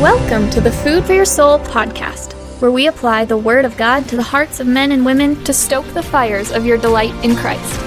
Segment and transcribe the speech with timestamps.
[0.00, 2.32] Welcome to the Food for Your Soul podcast,
[2.62, 5.52] where we apply the Word of God to the hearts of men and women to
[5.52, 7.80] stoke the fires of your delight in Christ.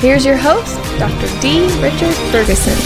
[0.00, 1.40] Here's your host, Dr.
[1.40, 1.66] D.
[1.82, 2.78] Richard Ferguson.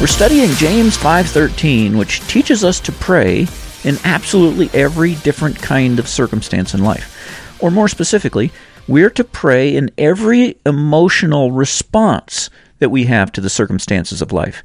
[0.00, 3.48] We're studying James 5:13, which teaches us to pray
[3.82, 7.56] in absolutely every different kind of circumstance in life.
[7.58, 8.52] Or more specifically,
[8.86, 12.48] we're to pray in every emotional response
[12.78, 14.62] that we have to the circumstances of life.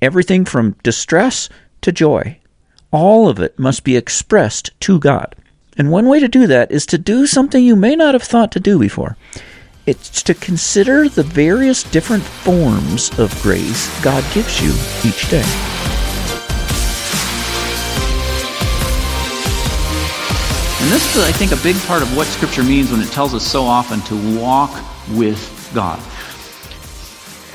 [0.00, 1.48] Everything from distress
[1.82, 2.38] to joy.
[2.90, 5.36] All of it must be expressed to God.
[5.76, 8.52] And one way to do that is to do something you may not have thought
[8.52, 9.16] to do before.
[9.86, 14.70] It's to consider the various different forms of grace God gives you
[15.08, 15.44] each day.
[20.82, 23.34] And this is, I think, a big part of what Scripture means when it tells
[23.34, 24.70] us so often to walk
[25.10, 25.98] with God.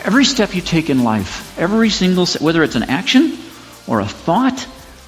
[0.06, 3.38] Every step you take in life, every single, whether it's an action
[3.88, 4.68] or a thought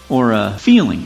[0.09, 1.06] or a feeling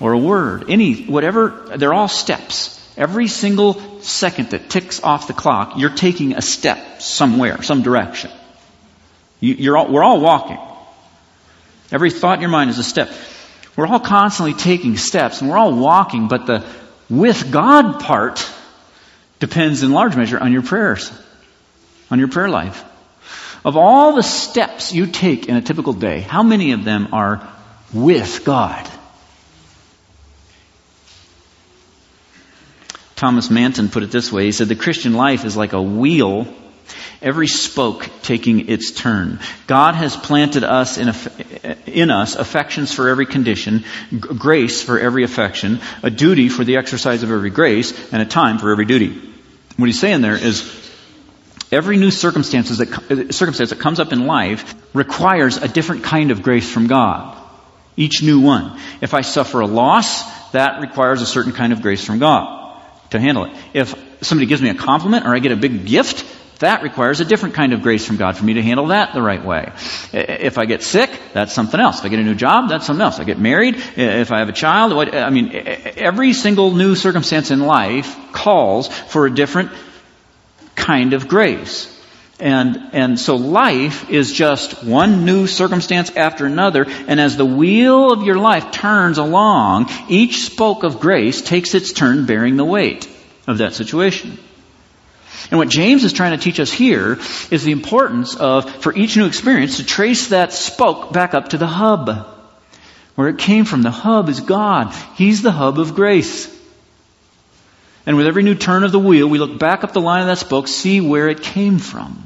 [0.00, 2.78] or a word, any, whatever, they're all steps.
[2.96, 8.30] Every single second that ticks off the clock, you're taking a step somewhere, some direction.
[9.40, 10.58] You, all, we're all walking.
[11.90, 13.10] Every thought in your mind is a step.
[13.76, 16.64] We're all constantly taking steps and we're all walking, but the
[17.08, 18.48] with God part
[19.38, 21.12] depends in large measure on your prayers,
[22.10, 22.84] on your prayer life.
[23.64, 27.48] Of all the steps you take in a typical day, how many of them are
[27.92, 28.88] with God?
[33.14, 34.46] Thomas Manton put it this way.
[34.46, 36.52] He said, the Christian life is like a wheel,
[37.20, 39.38] every spoke taking its turn.
[39.68, 41.14] God has planted us in,
[41.86, 43.84] in us affections for every condition,
[44.18, 48.58] grace for every affection, a duty for the exercise of every grace, and a time
[48.58, 49.16] for every duty.
[49.76, 50.81] What he's saying there is,
[51.72, 56.30] every new circumstances that, uh, circumstance that comes up in life requires a different kind
[56.30, 57.36] of grace from God.
[57.96, 58.78] Each new one.
[59.00, 60.22] If I suffer a loss,
[60.52, 63.56] that requires a certain kind of grace from God to handle it.
[63.72, 66.24] If somebody gives me a compliment or I get a big gift,
[66.60, 69.22] that requires a different kind of grace from God for me to handle that the
[69.22, 69.72] right way.
[70.12, 71.98] If I get sick, that's something else.
[71.98, 73.18] If I get a new job, that's something else.
[73.18, 77.60] I get married, if I have a child, I mean, every single new circumstance in
[77.60, 79.72] life calls for a different
[80.82, 81.88] kind of grace.
[82.40, 86.84] And, and so life is just one new circumstance after another.
[86.88, 91.92] And as the wheel of your life turns along, each spoke of grace takes its
[91.92, 93.08] turn bearing the weight
[93.46, 94.38] of that situation.
[95.50, 97.18] And what James is trying to teach us here
[97.50, 101.58] is the importance of, for each new experience, to trace that spoke back up to
[101.58, 102.26] the hub.
[103.14, 103.82] Where it came from.
[103.82, 104.92] The hub is God.
[105.14, 106.51] He's the hub of grace.
[108.04, 110.26] And with every new turn of the wheel, we look back up the line of
[110.26, 112.24] that spoke, see where it came from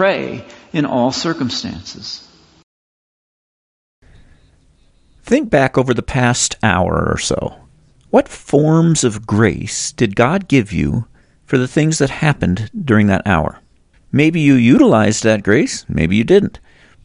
[0.00, 0.42] pray
[0.72, 2.26] in all circumstances.
[5.24, 7.56] Think back over the past hour or so.
[8.08, 11.06] What forms of grace did God give you
[11.44, 13.60] for the things that happened during that hour?
[14.10, 16.60] Maybe you utilized that grace, maybe you didn't.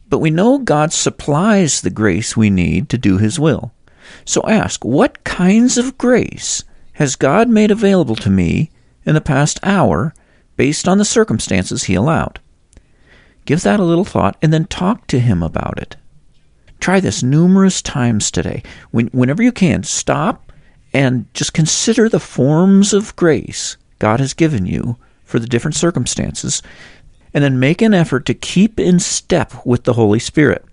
[0.08, 3.72] But we know God supplies the grace we need to do His will.
[4.24, 6.64] So ask, what kinds of grace
[6.96, 8.70] has God made available to me
[9.04, 10.14] in the past hour
[10.56, 12.40] based on the circumstances He allowed?
[13.44, 15.96] Give that a little thought and then talk to him about it.
[16.80, 18.62] Try this numerous times today.
[18.92, 20.52] When, whenever you can, stop
[20.94, 26.62] and just consider the forms of grace God has given you for the different circumstances,
[27.34, 30.64] and then make an effort to keep in step with the Holy Spirit.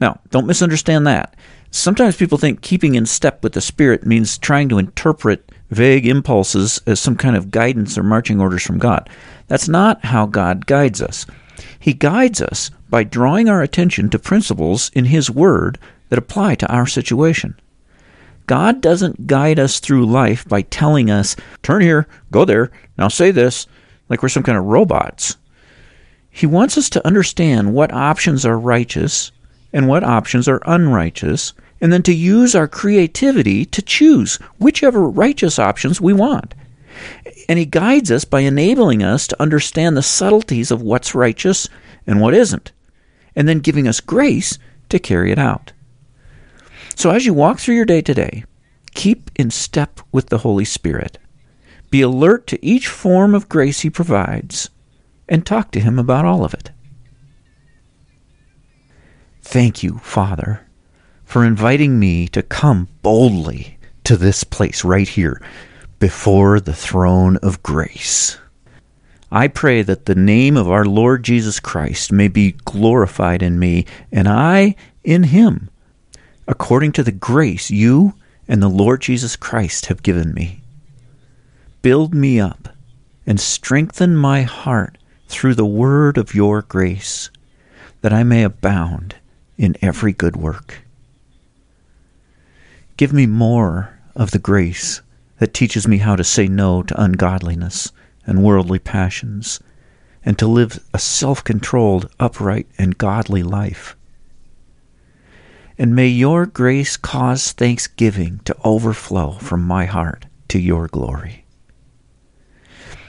[0.00, 1.36] Now, don't misunderstand that.
[1.70, 6.80] Sometimes people think keeping in step with the Spirit means trying to interpret vague impulses
[6.86, 9.08] as some kind of guidance or marching orders from God.
[9.48, 11.26] That's not how God guides us.
[11.78, 15.78] He guides us by drawing our attention to principles in His Word
[16.10, 17.58] that apply to our situation.
[18.46, 23.30] God doesn't guide us through life by telling us, turn here, go there, now say
[23.30, 23.66] this,
[24.08, 25.36] like we're some kind of robots.
[26.30, 29.32] He wants us to understand what options are righteous
[29.72, 35.58] and what options are unrighteous, and then to use our creativity to choose whichever righteous
[35.58, 36.54] options we want.
[37.48, 41.68] And He guides us by enabling us to understand the subtleties of what's righteous
[42.06, 42.70] and what isn't,
[43.34, 44.58] and then giving us grace
[44.90, 45.72] to carry it out.
[46.94, 48.44] So as you walk through your day today,
[48.94, 51.18] keep in step with the Holy Spirit.
[51.90, 54.70] Be alert to each form of grace He provides,
[55.28, 56.70] and talk to Him about all of it.
[59.42, 60.64] Thank you, Father,
[61.32, 65.40] for inviting me to come boldly to this place right here
[65.98, 68.36] before the throne of grace.
[69.30, 73.86] I pray that the name of our Lord Jesus Christ may be glorified in me,
[74.12, 75.70] and I in Him,
[76.46, 78.12] according to the grace you
[78.46, 80.60] and the Lord Jesus Christ have given me.
[81.80, 82.68] Build me up
[83.26, 84.98] and strengthen my heart
[85.28, 87.30] through the word of your grace,
[88.02, 89.14] that I may abound
[89.56, 90.81] in every good work.
[93.02, 95.00] Give me more of the grace
[95.40, 97.90] that teaches me how to say no to ungodliness
[98.26, 99.58] and worldly passions,
[100.24, 103.96] and to live a self controlled, upright, and godly life.
[105.76, 111.44] And may your grace cause thanksgiving to overflow from my heart to your glory.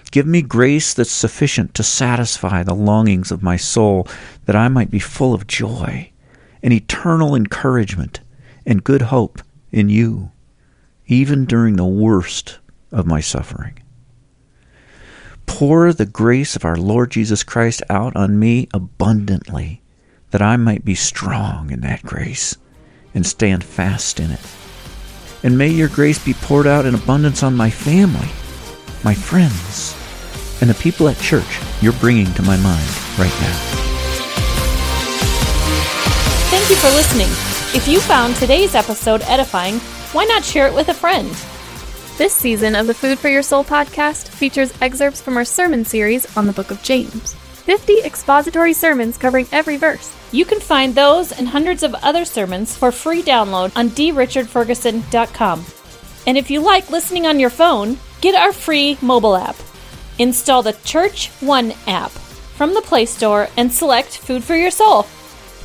[0.10, 4.08] Give me grace that's sufficient to satisfy the longings of my soul,
[4.46, 6.12] that I might be full of joy
[6.64, 8.22] and eternal encouragement
[8.66, 9.44] and good hope
[9.74, 10.32] in you,
[11.08, 12.60] even during the worst
[12.92, 13.80] of my suffering.
[15.46, 19.82] Pour the grace of our Lord Jesus Christ out on me abundantly,
[20.32, 22.56] that I might be strong in that grace
[23.14, 24.40] and stand fast in it.
[25.44, 28.30] And may your grace be poured out in abundance on my family,
[29.04, 29.96] my friends,
[30.62, 32.88] and the people at church you're bringing to my mind
[33.20, 33.74] right now.
[36.50, 37.53] Thank you for listening.
[37.76, 39.80] If you found today's episode edifying,
[40.14, 41.28] why not share it with a friend?
[42.20, 46.38] This season of the Food for Your Soul podcast features excerpts from our sermon series
[46.38, 47.34] on the book of James.
[47.34, 50.16] 50 expository sermons covering every verse.
[50.32, 55.66] You can find those and hundreds of other sermons for free download on drichardferguson.com.
[56.28, 59.56] And if you like listening on your phone, get our free mobile app.
[60.20, 65.08] Install the Church One app from the Play Store and select Food for Your Soul.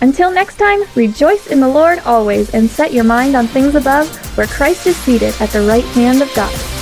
[0.00, 4.08] Until next time, rejoice in the Lord always and set your mind on things above,
[4.36, 6.77] where Christ is seated at the right hand of God.